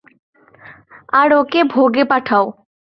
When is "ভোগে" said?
1.63-2.03